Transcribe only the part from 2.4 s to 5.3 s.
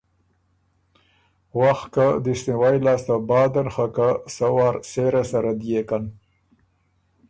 نیوي لاسته بعدن خه که سۀ وار سېره